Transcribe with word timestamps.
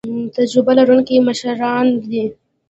تجربه 0.35 0.71
لرونکي 0.79 1.15
مشران 1.27 1.85
دي 2.09 2.23